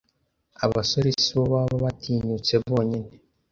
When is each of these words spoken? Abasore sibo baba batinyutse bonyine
Abasore 0.65 1.09
sibo 1.23 1.43
baba 1.53 1.75
batinyutse 1.85 2.53
bonyine 2.67 3.09